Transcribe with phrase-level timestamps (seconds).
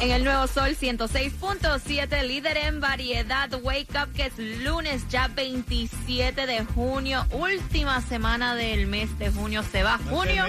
[0.00, 3.48] En el Nuevo Sol 106.7, líder en variedad.
[3.62, 7.26] Wake up, que es lunes ya 27 de junio.
[7.32, 9.62] Última semana del mes de junio.
[9.70, 10.44] Se va junio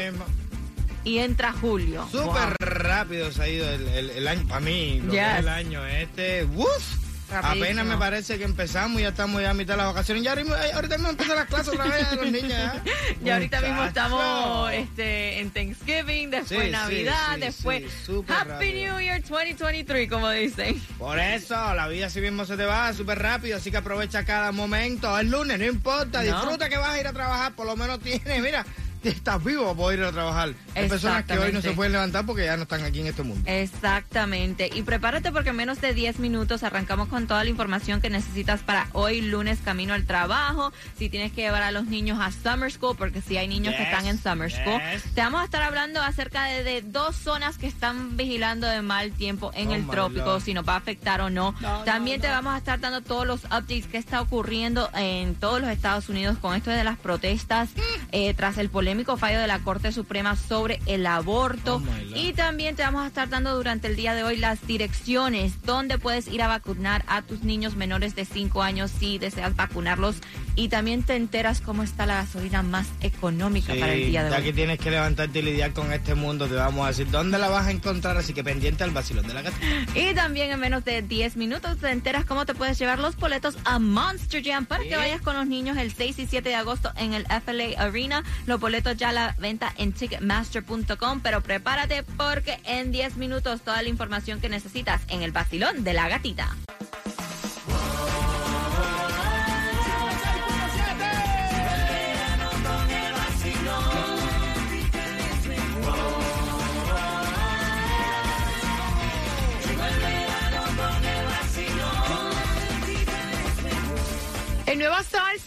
[1.03, 2.07] y entra julio.
[2.11, 4.47] Súper rápido se ha ido el, el- el año.
[4.47, 6.43] Para mí, lo que es el año este.
[6.43, 7.06] ¡Uf!
[7.29, 7.63] Rapidísimo.
[7.65, 10.23] Apenas me parece que empezamos y ya estamos ya a mitad de las vacaciones.
[10.23, 12.49] Ya ahorita, ahorita mismo empiezan las clases otra vez de los niños.
[12.51, 12.83] ¿ya?
[13.23, 17.83] Y ahorita mismo estamos este, en Thanksgiving, después Sí, Navidad, sí, sí, después
[18.29, 18.73] Happy rápido.
[18.93, 20.81] New Year 2023, como dicen.
[20.97, 24.51] Por eso, la vida así mismo se te va súper rápido, así que aprovecha cada
[24.51, 25.17] momento.
[25.19, 26.33] Es lunes, no importa, No.
[26.33, 28.65] disfruta que vas a ir a trabajar, por lo menos tienes, mira,
[29.03, 30.53] estás vivo para ir a trabajar.
[30.75, 33.23] Hay personas que hoy no se pueden levantar porque ya no están aquí en este
[33.23, 33.41] mundo.
[33.49, 34.69] Exactamente.
[34.73, 38.61] Y prepárate porque en menos de 10 minutos arrancamos con toda la información que necesitas
[38.61, 40.71] para hoy lunes camino al trabajo.
[40.97, 43.79] Si tienes que llevar a los niños a Summer School, porque si hay niños que
[43.83, 44.81] Yes, están en Summer School.
[44.93, 45.03] yes.
[45.13, 49.11] Te vamos a estar hablando acerca de, de dos zonas que están vigilando de mal
[49.11, 50.41] tiempo en Oh, el trópico, Lord.
[50.41, 51.53] si nos va a afectar o no.
[51.61, 52.33] No, También no, te no.
[52.35, 56.37] vamos a estar dando todos los updates que está ocurriendo en todos los Estados Unidos
[56.39, 57.69] con esto de las protestas
[58.11, 61.75] eh, tras el polémico fallo de la Corte Suprema sobre el aborto.
[61.77, 65.61] Oh, y también te vamos a estar dando durante el día de hoy las direcciones
[65.63, 70.17] donde puedes ir a vacunar a tus niños menores de 5 años si deseas vacunarlos.
[70.55, 74.37] Y también te enteras cómo está la gasolina más económica para el día de ya
[74.37, 74.43] hoy.
[74.43, 77.49] que tienes que levantarte y lidiar con este mundo, te vamos a decir dónde la
[77.49, 79.65] vas a encontrar, así que pendiente al vacilón de la gatita.
[79.95, 83.57] Y también en menos de 10 minutos te enteras cómo te puedes llevar los boletos
[83.65, 86.91] a Monster Jam para que vayas con los niños el 6 y 7 de agosto
[86.97, 88.23] en el FLA Arena.
[88.45, 93.81] Los boletos ya a la venta en ticketmaster.com, pero prepárate porque en 10 minutos toda
[93.81, 96.55] la información que necesitas en el vacilón de la gatita.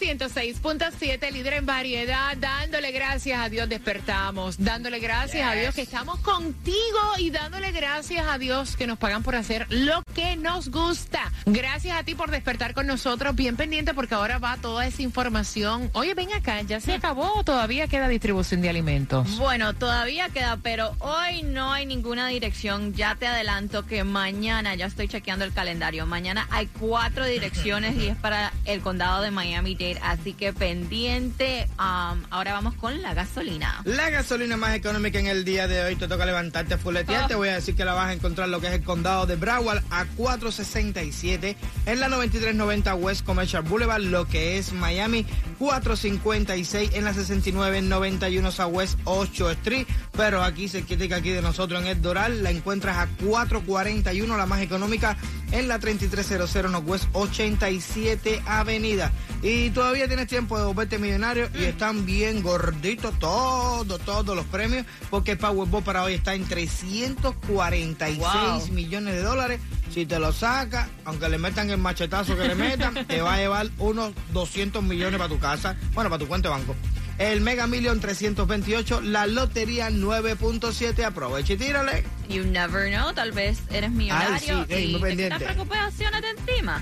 [0.01, 5.53] El nuevo Sol 106.7, líder en variedad, dándole gracias a Dios despertamos, dándole gracias a
[5.53, 10.01] Dios que estamos contigo y dándole gracias a Dios que nos pagan por hacer lo
[10.10, 11.31] que nos gusta.
[11.45, 15.89] Gracias a ti por despertar con nosotros, bien pendiente porque ahora va toda esa información.
[15.93, 19.37] Oye, ven acá, ¿ya se acabó o todavía queda distribución de alimentos?
[19.37, 22.93] Bueno, todavía queda, pero hoy no hay ninguna dirección.
[22.93, 28.07] Ya te adelanto que mañana, ya estoy chequeando el calendario, mañana hay cuatro direcciones y
[28.07, 31.67] es para el condado de Miami-Dade, así que pendiente.
[31.79, 33.81] Um, ahora vamos con la gasolina.
[33.85, 37.25] La gasolina más económica en el día de hoy te toca levantarte fuletear.
[37.25, 37.27] Oh.
[37.27, 39.35] Te voy a decir que la vas a encontrar lo que es el condado de
[39.35, 45.25] Broward a 467 en la 9390 West Commercial Boulevard, lo que es Miami
[45.59, 49.87] 456 en la 6991 Southwest 8 Street.
[50.17, 54.45] Pero aquí se critica aquí de nosotros en el Doral, la encuentras a 441, la
[54.45, 55.17] más económica
[55.51, 59.11] en la 3300 Northwest 87 Avenida.
[59.41, 64.85] Y todavía tienes tiempo de volverte millonario y están bien gorditos todos, todos los premios,
[65.09, 68.67] porque el Powerball para hoy está en 346 Wow.
[68.71, 69.59] millones de dólares.
[69.93, 73.37] Si te lo sacas, aunque le metan el machetazo que le metan, te va a
[73.37, 76.75] llevar unos 200 millones para tu casa, bueno, para tu cuenta de banco.
[77.17, 82.03] El Mega Million 328, la Lotería 9.7, aprovecha y tírale.
[82.29, 86.21] You never know, tal vez eres millonario Ay, sí, ey, y muy te quitas preocupaciones
[86.21, 86.81] de encima.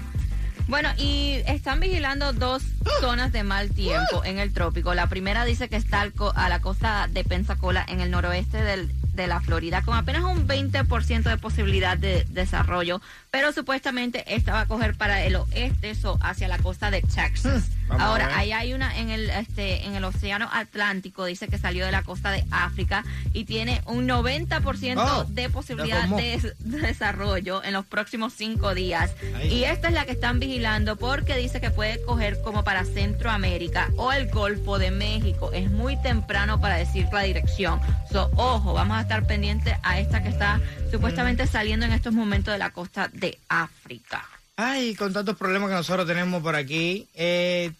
[0.67, 2.61] Bueno, y están vigilando dos
[3.01, 4.93] zonas de mal tiempo en el trópico.
[4.93, 8.61] La primera dice que está al co- a la costa de Pensacola, en el noroeste
[8.61, 13.01] del- de la Florida, con apenas un 20% de posibilidad de desarrollo,
[13.31, 17.69] pero supuestamente esta va a coger para el oeste, eso hacia la costa de Texas.
[17.87, 21.57] Vamos a Ahora, ahí hay una en el este en el océano Atlántico, dice que
[21.57, 23.03] salió de la costa de África
[23.33, 29.11] y tiene un 90% Oh, de posibilidad de, de desarrollo en los próximos cinco días.
[29.35, 29.53] Ahí.
[29.53, 33.89] Y esta es la que están vigilando porque dice que puede coger como para Centroamérica
[33.97, 35.51] o el Golfo de México.
[35.53, 37.79] Es muy temprano para decir la dirección.
[38.11, 40.59] So, ojo, vamos a estar pendientes a esta que está
[40.91, 44.27] supuestamente saliendo en estos momentos de la costa de África.
[44.55, 47.07] Ay, con tantos problemas que nosotros tenemos por aquí.
[47.13, 47.71] Eh,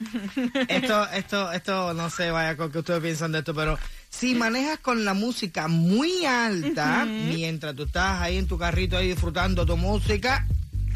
[0.68, 3.78] esto, esto, esto, no sé, vaya, con que ustedes piensan de esto, pero
[4.08, 9.08] Si manejas con la música muy alta, mientras tú estás ahí en tu carrito ahí
[9.08, 10.46] disfrutando tu música,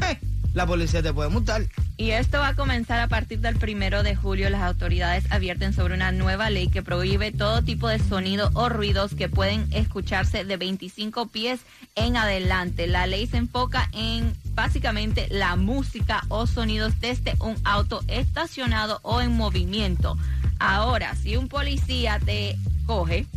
[0.03, 0.19] eh,
[0.57, 1.61] la policía te puede multar.
[1.97, 4.49] Y esto va a comenzar a partir del primero de julio.
[4.49, 9.13] Las autoridades advierten sobre una nueva ley que prohíbe todo tipo de sonido o ruidos
[9.13, 11.61] que pueden escucharse de 25 pies
[11.95, 12.87] en adelante.
[12.87, 19.21] La ley se enfoca en básicamente la música o sonidos desde un auto estacionado o
[19.21, 20.17] en movimiento.
[20.59, 22.57] Ahora, si un policía te
[22.87, 23.27] coge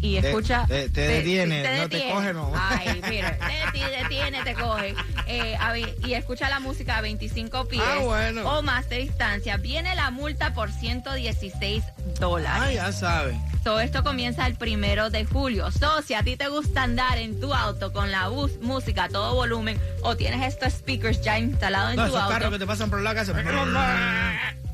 [0.00, 0.66] y escucha.
[0.66, 2.52] Te, detiene, no te coge, no.
[2.54, 3.36] Ay, mira,
[3.72, 4.94] te, detiene, te coge.
[5.26, 5.56] Eh,
[6.04, 9.56] y escucha la música a 25 pies ah, o más de distancia.
[9.56, 11.82] Viene la multa por 116
[12.18, 12.62] dólares.
[12.62, 13.36] Ah, ya sabes.
[13.66, 15.72] Todo esto comienza el primero de julio.
[15.72, 19.34] So, si a ti te gusta andar en tu auto con la música a todo
[19.34, 22.28] volumen o tienes estos speakers ya instalados en tu auto.
[22.28, 23.32] carros que te pasan por la casa.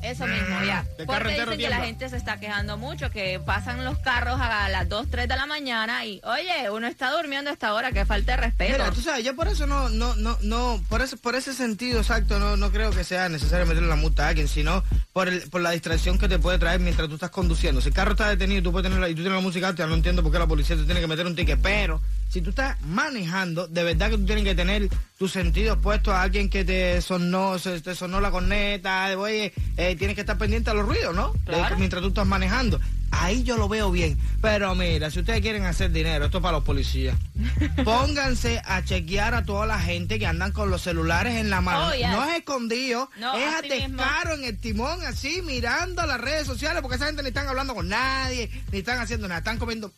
[0.03, 0.85] Eso mismo, ya.
[1.05, 4.89] Porque dicen que la gente se está quejando mucho, que pasan los carros a las
[4.89, 8.33] 2, 3 de la mañana y, oye, uno está durmiendo a esta hora, que falta
[8.33, 8.73] de respeto.
[8.73, 11.99] Mira, tú sabes, yo por eso no, no, no, no, por ese, por ese sentido
[11.99, 14.83] exacto, no, no creo que sea necesario meterle la multa a alguien, sino
[15.13, 17.79] por, el, por la distracción que te puede traer mientras tú estás conduciendo.
[17.79, 19.87] Si el carro está detenido tú puedes tener la, y tú tienes la música alta,
[19.87, 22.49] no entiendo por qué la policía te tiene que meter un ticket, pero si tú
[22.49, 24.89] estás manejando, de verdad que tú tienes que tener
[25.23, 30.15] tus sentidos puestos a alguien que te sonó, te sonó la corneta, oye, eh, tienes
[30.15, 31.33] que estar pendiente a los ruidos, ¿no?
[31.77, 32.77] Mientras tú estás manejando.
[33.09, 34.19] Ahí yo lo veo bien.
[34.41, 37.15] Pero mira, si ustedes quieren hacer dinero, esto es para los policías.
[37.85, 41.85] Pónganse a chequear a toda la gente que andan con los celulares en la mano.
[41.85, 46.97] Oh, no es escondido, es atescaro en el timón, así, mirando las redes sociales, porque
[46.97, 49.89] esa gente ni están hablando con nadie, ni están haciendo nada, están comiendo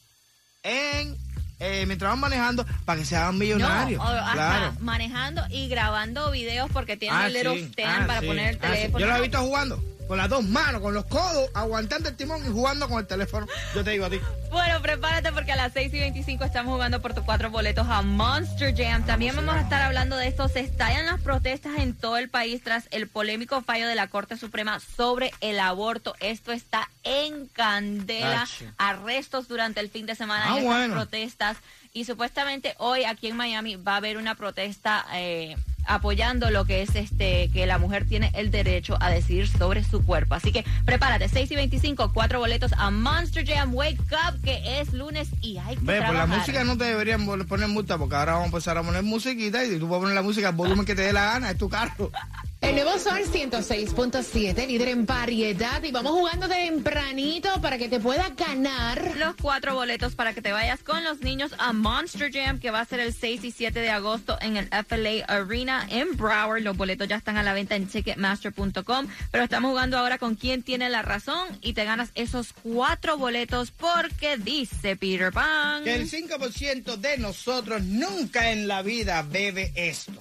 [0.62, 1.18] en
[1.60, 4.02] eh, mientras van manejando para que se hagan millonarios.
[4.02, 4.74] claro.
[4.80, 8.60] manejando y grabando videos porque tienen ah, el little stand ah, para poner el ah,
[8.60, 9.00] teléfono.
[9.00, 12.46] Yo lo he visto jugando con las dos manos, con los codos, aguantando el timón
[12.46, 13.48] y jugando con el teléfono.
[13.74, 14.20] Yo te digo a ti.
[14.52, 18.02] Bueno, prepárate porque a las 6 y 25 estamos jugando por tus cuatro boletos a
[18.02, 19.06] Monster Jam.
[19.06, 20.48] También vamos a estar hablando de esto.
[20.48, 24.38] Se estallan las protestas en todo el país tras el polémico fallo de la Corte
[24.38, 26.16] Suprema sobre el aborto.
[26.20, 28.48] Esto está en candela.
[28.78, 31.58] Arrestos durante el fin de semana ah, en estas protestas.
[31.94, 35.06] Y supuestamente hoy aquí en Miami va a haber una protesta.
[35.14, 39.84] Eh, apoyando lo que es este que la mujer tiene el derecho a decidir sobre
[39.84, 40.36] su cuerpo.
[40.36, 44.94] Así que prepárate, 6 y 25, cuatro boletos a Monster Jam Wake Up, que es
[44.94, 48.34] lunes y hay que Ve, por la música no te deberían poner multa, porque ahora
[48.34, 50.96] vamos a empezar a poner musiquita y tú puedes poner la música al volumen que
[50.96, 52.12] te dé la gana, es tu carro.
[52.66, 55.84] El nuevo Sol 106.7, líder en variedad.
[55.84, 60.52] Y vamos jugando tempranito para que te puedas ganar los cuatro boletos para que te
[60.52, 63.80] vayas con los niños a Monster Jam, que va a ser el 6 y 7
[63.80, 66.64] de agosto en el FLA Arena en Broward.
[66.64, 69.08] Los boletos ya están a la venta en ticketmaster.com.
[69.32, 73.70] Pero estamos jugando ahora con quién tiene la razón y te ganas esos cuatro boletos
[73.70, 80.20] porque dice Peter Pan que el 5% de nosotros nunca en la vida bebe esto.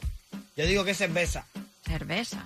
[0.58, 1.47] Yo digo que es cerveza.
[1.94, 2.44] Cerveza.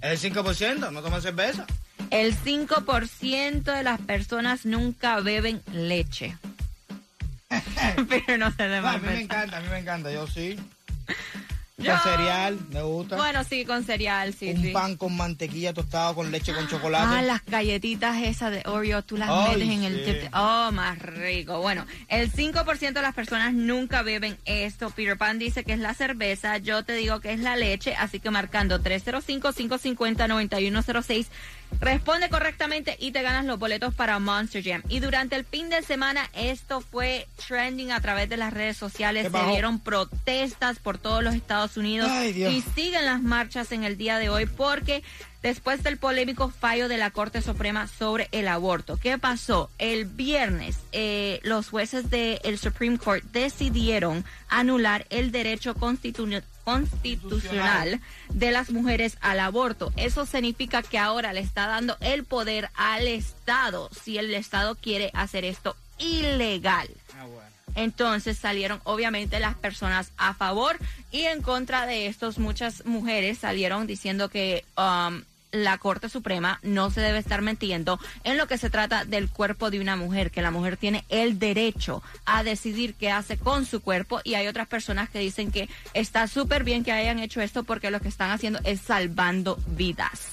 [0.00, 1.66] ¿El 5% no toma cerveza?
[2.12, 6.36] El 5% de las personas nunca beben leche.
[8.08, 8.86] Pero no se debe.
[8.86, 10.56] a mí me encanta, a mí me encanta, yo sí.
[11.84, 13.16] Con cereal, me gusta.
[13.16, 14.50] Bueno, sí, con cereal, sí.
[14.50, 17.06] Un pan con mantequilla tostado con leche con chocolate.
[17.08, 20.28] Ah, las galletitas esas de Oreo, tú las metes en el.
[20.32, 21.60] Oh, más rico.
[21.60, 24.90] Bueno, el 5% de las personas nunca beben esto.
[24.90, 26.58] Peter Pan dice que es la cerveza.
[26.58, 27.94] Yo te digo que es la leche.
[27.96, 31.26] Así que marcando 305-550-9106
[31.78, 34.82] Responde correctamente y te ganas los boletos para Monster Jam.
[34.88, 39.30] Y durante el fin de semana esto fue trending a través de las redes sociales.
[39.32, 44.18] Se dieron protestas por todos los Estados Unidos y siguen las marchas en el día
[44.18, 45.02] de hoy porque
[45.42, 48.98] después del polémico fallo de la Corte Suprema sobre el aborto.
[48.98, 49.70] ¿Qué pasó?
[49.78, 58.50] El viernes eh, los jueces del Supreme Court decidieron anular el derecho constitucional constitucional de
[58.50, 59.92] las mujeres al aborto.
[59.96, 65.10] Eso significa que ahora le está dando el poder al Estado si el Estado quiere
[65.14, 66.88] hacer esto ilegal.
[67.14, 67.26] Ah,
[67.74, 70.78] Entonces salieron obviamente las personas a favor
[71.10, 72.38] y en contra de estos.
[72.38, 78.36] Muchas mujeres salieron diciendo que um, la Corte Suprema no se debe estar metiendo en
[78.36, 82.02] lo que se trata del cuerpo de una mujer, que la mujer tiene el derecho
[82.24, 86.26] a decidir qué hace con su cuerpo y hay otras personas que dicen que está
[86.28, 90.30] súper bien que hayan hecho esto porque lo que están haciendo es salvando vidas.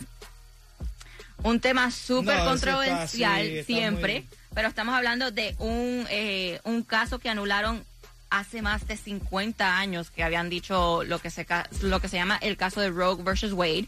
[1.43, 7.85] Un tema súper controversial siempre, pero estamos hablando de un, eh, un caso que anularon
[8.29, 11.45] hace más de 50 años que habían dicho lo que se
[11.81, 13.87] lo que se llama el caso de Rogue versus Wade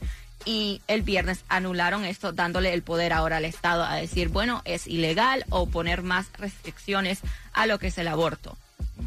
[0.49, 4.87] y el viernes anularon esto, dándole el poder ahora al Estado a decir, bueno, es
[4.87, 7.19] ilegal o poner más restricciones
[7.53, 8.57] a lo que es el aborto.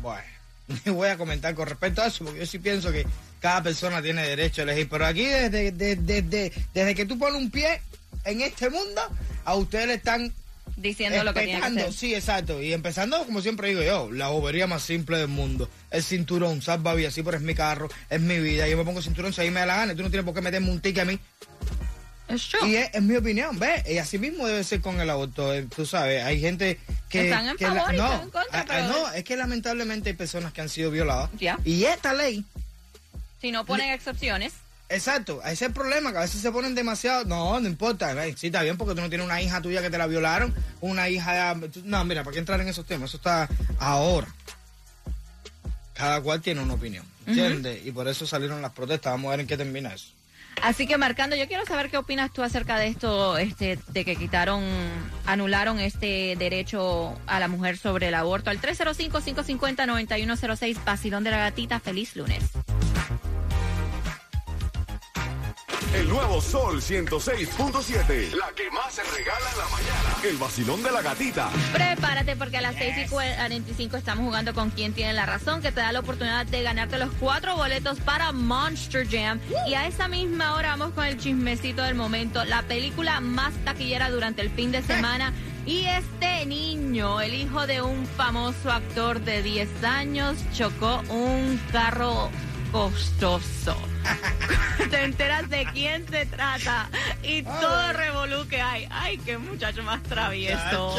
[0.00, 0.22] Bueno,
[0.86, 3.04] voy a comentar con respecto a eso, porque yo sí pienso que
[3.40, 4.88] cada persona tiene derecho a elegir.
[4.88, 7.82] Pero aquí, desde, desde, desde, que tú pones un pie
[8.24, 9.00] en este mundo,
[9.44, 10.32] a ustedes le están
[10.76, 11.92] diciendo lo que tiene que hacer.
[11.92, 12.62] Sí, exacto.
[12.62, 15.68] Y empezando, como siempre digo yo, la bobería más simple del mundo.
[15.90, 18.68] El cinturón, salva vida, sí, pero es mi carro, es mi vida.
[18.68, 19.94] Yo me pongo cinturón si ahí me da la gana.
[19.94, 21.18] Tú no tienes por qué meterme un ticket a mí.
[22.28, 23.82] Es Y es, mi opinión, ¿ves?
[23.88, 25.52] Y así mismo debe ser con el aborto.
[25.52, 27.24] Eh, tú sabes, hay gente que...
[27.24, 28.88] Están en favor no, en contra, pero...
[28.88, 31.30] no, es que lamentablemente hay personas que han sido violadas.
[31.38, 31.58] Ya.
[31.64, 32.44] Y esta ley...
[33.40, 34.52] Si no ponen excepciones
[34.92, 37.24] Exacto, ese es el problema, que a veces se ponen demasiado.
[37.24, 39.96] No, no importa, sí está bien porque tú no tienes una hija tuya que te
[39.96, 41.56] la violaron, una hija.
[41.84, 43.08] No, mira, ¿para qué entrar en esos temas?
[43.10, 44.28] Eso está ahora.
[45.94, 47.86] Cada cual tiene una opinión, ¿entiendes?
[47.86, 49.12] Y por eso salieron las protestas.
[49.12, 50.08] Vamos a ver en qué termina eso.
[50.60, 54.16] Así que marcando, yo quiero saber qué opinas tú acerca de esto, este, de que
[54.16, 54.62] quitaron,
[55.24, 58.50] anularon este derecho a la mujer sobre el aborto.
[58.50, 62.42] Al 305-550-9106, Basilón de la Gatita, feliz lunes.
[65.94, 68.34] El nuevo Sol 106.7.
[68.34, 70.16] La que más se regala en la mañana.
[70.24, 71.50] El vacilón de la gatita.
[71.70, 75.70] Prepárate porque a las 6 y 45 estamos jugando con quien tiene la razón, que
[75.70, 79.38] te da la oportunidad de ganarte los cuatro boletos para Monster Jam.
[79.68, 82.42] Y a esa misma hora vamos con el chismecito del momento.
[82.46, 85.34] La película más taquillera durante el fin de semana.
[85.66, 92.30] Y este niño, el hijo de un famoso actor de 10 años, chocó un carro
[92.72, 93.76] costoso.
[94.90, 96.88] Te enteras de quién se trata
[97.22, 98.88] y todo revolú que hay.
[98.90, 100.96] Ay, qué muchacho más travieso.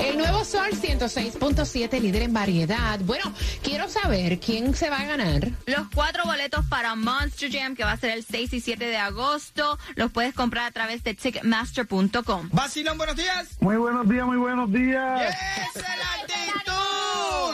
[0.00, 2.98] El nuevo Sol 106.7, líder en variedad.
[3.00, 3.32] Bueno,
[3.62, 5.50] quiero saber quién se va a ganar.
[5.66, 8.96] Los cuatro boletos para Monster Jam, que va a ser el 6 y 7 de
[8.96, 12.48] agosto, los puedes comprar a través de ticketmaster.com.
[12.52, 13.48] Basilón, buenos días.
[13.60, 15.34] Muy buenos días, muy buenos días.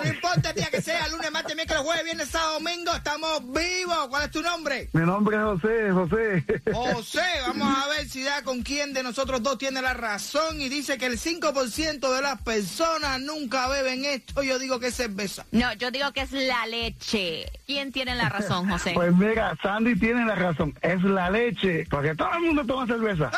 [0.02, 4.08] No importa el día que sea, lunes, martes, miércoles, jueves, viernes, sábado, domingo, estamos vivos.
[4.08, 4.88] ¿Cuál es tu nombre?
[4.92, 6.44] Mi nombre es José, José.
[6.72, 10.68] José, vamos a ver si da con quién de nosotros dos tiene la razón y
[10.68, 14.42] dice que el 5% de las personas nunca beben esto.
[14.42, 15.44] Yo digo que es cerveza.
[15.52, 17.46] No, yo digo que es la leche.
[17.66, 18.92] ¿Quién tiene la razón, José?
[18.94, 20.74] Pues mira, Sandy tiene la razón.
[20.80, 23.30] Es la leche, porque todo el mundo toma cerveza.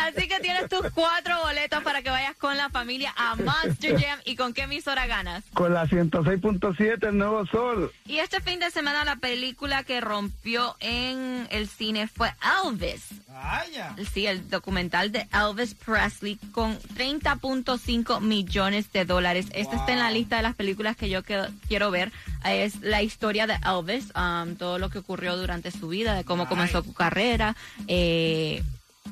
[0.00, 4.20] Así que tienes tus cuatro boletos para que vayas con la familia a Monster Jam.
[4.24, 5.44] ¿Y con qué emisora ganas?
[5.54, 7.92] Con la 106.7, el Nuevo Sol.
[8.06, 12.32] Y este fin de semana la película que rompió en el cine fue
[12.64, 13.06] Elvis.
[13.28, 13.94] Vaya.
[14.12, 19.46] Sí, el documental de Elvis Presley con 30.5 millones de dólares.
[19.52, 22.12] Esta está en la lista de las películas que yo quiero ver.
[22.44, 26.48] Es la historia de Elvis, um, todo lo que ocurrió durante su vida, de cómo
[26.48, 27.56] comenzó su carrera.
[27.86, 28.62] Eh,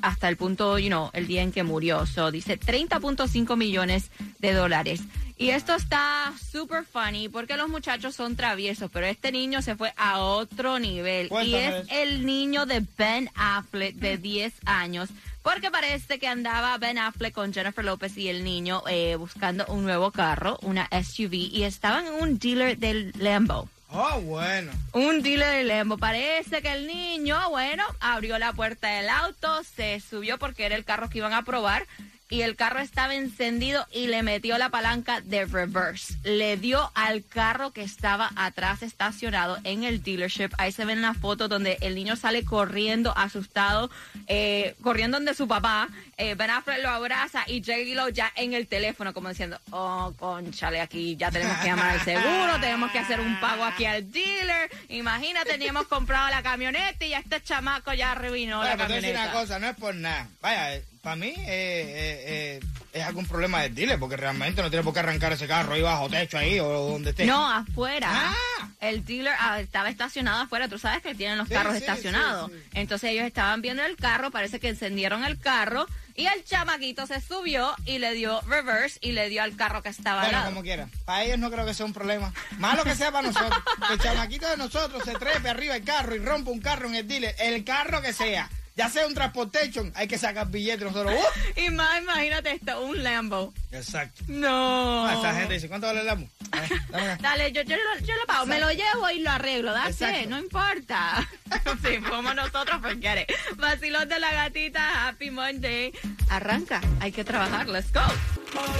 [0.02, 2.06] hasta el punto, you know, el día en que murió.
[2.06, 5.02] So, dice 30.5 millones de dólares.
[5.38, 9.92] Y esto está super funny porque los muchachos son traviesos, pero este niño se fue
[9.98, 11.30] a otro nivel.
[11.44, 15.10] Y es el niño de Ben Affleck de 10 años.
[15.42, 19.84] Porque parece que andaba Ben Affleck con Jennifer Lopez y el niño eh, buscando un
[19.84, 23.68] nuevo carro, una SUV, y estaban en un dealer del Lambo.
[23.88, 24.72] Oh, bueno.
[24.92, 25.96] Un dealer de Lembo.
[25.96, 30.84] Parece que el niño, bueno, abrió la puerta del auto, se subió porque era el
[30.84, 31.86] carro que iban a probar
[32.28, 36.14] y el carro estaba encendido y le metió la palanca de reverse.
[36.24, 40.50] Le dio al carro que estaba atrás estacionado en el dealership.
[40.58, 43.90] Ahí se ven las fotos donde el niño sale corriendo, asustado,
[44.26, 45.88] eh, corriendo donde su papá.
[46.16, 47.76] Eh, ben Affleck lo abraza y J.
[47.94, 52.04] Lo ya en el teléfono como diciendo, oh, conchale, aquí ya tenemos que llamar al
[52.04, 54.70] seguro, tenemos que hacer un pago aquí al dealer.
[54.88, 59.22] Imagínate, teníamos comprado la camioneta y ya este chamaco ya arruinó la camioneta.
[59.22, 60.28] una cosa, no es por nada.
[60.40, 62.60] Vaya, para mí eh, eh, eh,
[62.92, 65.80] es algún problema del dealer, porque realmente no tiene por qué arrancar ese carro ahí
[65.80, 67.26] bajo techo ahí o donde esté.
[67.26, 68.08] No, afuera.
[68.10, 68.68] Ah.
[68.80, 72.50] El dealer ah, estaba estacionado afuera, tú sabes que tienen los carros estacionados.
[72.74, 75.86] Entonces ellos estaban viendo el carro, parece que encendieron el carro
[76.16, 79.90] y el chamaquito se subió y le dio reverse y le dio al carro que
[79.90, 80.88] estaba bueno, al como quiera.
[81.04, 82.32] Para ellos no creo que sea un problema.
[82.58, 83.62] Malo que sea para nosotros.
[83.86, 86.96] que el chamaquito de nosotros se trepe arriba el carro y rompa un carro en
[86.96, 87.36] el dealer.
[87.38, 91.14] El carro que sea ya sea un transportation, hay que sacar billetes nosotros.
[91.56, 91.60] ¡uh!
[91.60, 93.52] Y más, imagínate esto, un Lambo.
[93.72, 94.22] Exacto.
[94.28, 95.06] No.
[95.06, 96.28] Ah, esta gente dice, ¿cuánto vale el Lambo?
[97.20, 101.28] Dale, yo, yo, yo, lo pago, me lo llevo y lo arreglo, dale, no importa.
[101.84, 105.92] sí, como nosotros, porque Vacilón de la gatita, Happy Monday.
[106.28, 108.00] Arranca, hay que trabajar, let's go.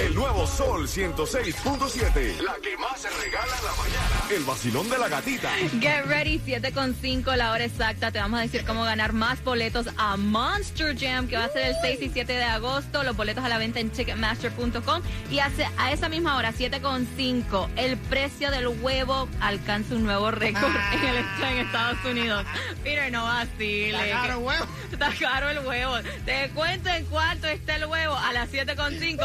[0.00, 4.35] El nuevo Sol 106.7, la que más se regala en la mañana.
[4.35, 5.50] El vacilón de la gatita.
[5.80, 8.11] Get ready, 7 con 5 la hora exacta.
[8.11, 11.68] Te vamos a decir cómo ganar más boletos a Monster Jam, que va a ser
[11.68, 13.02] el 6 y 7 de agosto.
[13.02, 15.02] Los boletos a la venta en Ticketmaster.com.
[15.30, 20.04] Y hace, a esa misma hora, 7 con 5, el precio del huevo alcanza un
[20.04, 22.45] nuevo récord en, el, en Estados Unidos.
[22.85, 24.11] Peter, no vacile.
[24.11, 24.66] Está caro, huevo.
[24.92, 25.95] Está caro el huevo.
[26.25, 29.25] Te cuento en cuánto está el huevo a las 7 con 5,